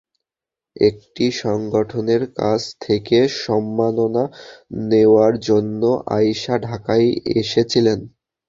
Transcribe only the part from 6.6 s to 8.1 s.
ঢাকায় এসেছিলেন।